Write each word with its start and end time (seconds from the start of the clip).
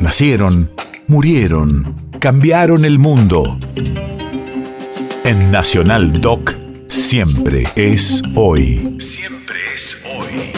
Nacieron, 0.00 0.70
murieron, 1.08 1.94
cambiaron 2.20 2.86
el 2.86 2.98
mundo. 2.98 3.60
En 5.24 5.50
Nacional 5.52 6.22
Doc, 6.22 6.54
siempre 6.88 7.64
es 7.76 8.22
hoy. 8.34 8.96
Siempre 8.98 9.58
es 9.74 10.02
hoy. 10.16 10.52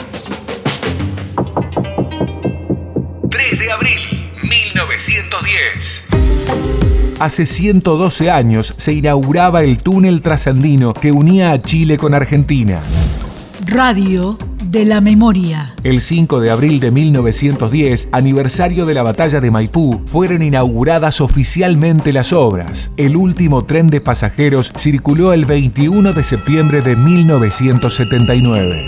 3 3.28 3.58
de 3.58 3.72
abril, 3.72 3.98
1910. 4.42 6.08
Hace 7.18 7.44
112 7.44 8.30
años 8.30 8.74
se 8.76 8.92
inauguraba 8.92 9.64
el 9.64 9.78
túnel 9.78 10.22
trasandino 10.22 10.94
que 10.94 11.10
unía 11.10 11.50
a 11.50 11.60
Chile 11.60 11.96
con 11.96 12.14
Argentina. 12.14 12.78
Radio 13.66 14.38
de 14.72 14.86
la 14.86 15.02
memoria. 15.02 15.74
El 15.84 16.00
5 16.00 16.40
de 16.40 16.50
abril 16.50 16.80
de 16.80 16.90
1910, 16.90 18.08
aniversario 18.10 18.86
de 18.86 18.94
la 18.94 19.02
batalla 19.02 19.38
de 19.38 19.50
Maipú, 19.50 20.00
fueron 20.06 20.40
inauguradas 20.40 21.20
oficialmente 21.20 22.10
las 22.10 22.32
obras. 22.32 22.90
El 22.96 23.16
último 23.16 23.66
tren 23.66 23.88
de 23.88 24.00
pasajeros 24.00 24.72
circuló 24.78 25.34
el 25.34 25.44
21 25.44 26.14
de 26.14 26.24
septiembre 26.24 26.80
de 26.80 26.96
1979. 26.96 28.86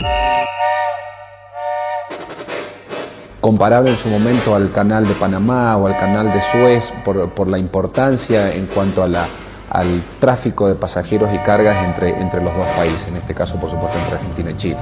comparable 3.43 3.91
en 3.91 3.97
su 3.99 4.09
momento 4.09 4.55
al 4.55 4.73
canal 4.73 5.07
de 5.07 5.13
Panamá 5.13 5.77
o 5.77 5.87
al 5.87 5.95
canal 5.99 6.33
de 6.33 6.41
Suez 6.51 6.95
por, 7.05 7.29
por 7.35 7.47
la 7.47 7.59
importancia 7.59 8.55
en 8.55 8.65
cuanto 8.65 9.03
a 9.03 9.07
la, 9.07 9.29
al 9.69 10.03
tráfico 10.19 10.67
de 10.67 10.77
pasajeros 10.77 11.29
y 11.35 11.37
cargas 11.37 11.77
entre, 11.85 12.19
entre 12.23 12.43
los 12.43 12.57
dos 12.57 12.67
países, 12.69 13.07
en 13.09 13.17
este 13.17 13.35
caso 13.35 13.57
por 13.57 13.69
supuesto 13.69 13.99
entre 13.99 14.15
Argentina 14.15 14.51
y 14.51 14.57
Chile. 14.57 14.79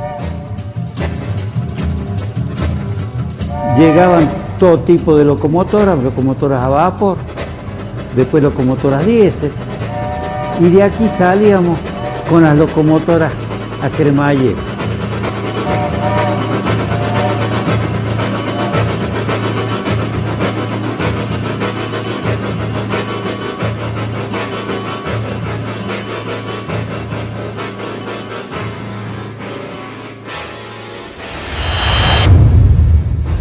Llegaban 3.78 4.28
todo 4.58 4.78
tipo 4.78 5.16
de 5.16 5.24
locomotoras, 5.24 5.98
locomotoras 5.98 6.60
a 6.62 6.68
vapor, 6.68 7.16
después 8.14 8.42
locomotoras 8.42 9.04
diésel, 9.06 9.50
y 10.60 10.70
de 10.70 10.82
aquí 10.82 11.08
salíamos 11.18 11.78
con 12.28 12.42
las 12.42 12.56
locomotoras 12.56 13.32
a 13.82 13.88
cremalle. 13.88 14.54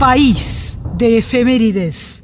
País 0.01 0.79
de 0.97 1.19
efemérides. 1.19 2.20